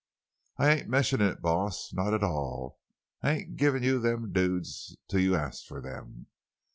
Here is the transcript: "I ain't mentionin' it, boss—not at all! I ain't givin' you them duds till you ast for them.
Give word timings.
"I 0.57 0.71
ain't 0.71 0.89
mentionin' 0.89 1.27
it, 1.27 1.43
boss—not 1.43 2.11
at 2.15 2.23
all! 2.23 2.79
I 3.21 3.33
ain't 3.33 3.55
givin' 3.55 3.83
you 3.83 3.99
them 3.99 4.31
duds 4.33 4.97
till 5.07 5.19
you 5.19 5.35
ast 5.35 5.67
for 5.67 5.79
them. 5.79 6.25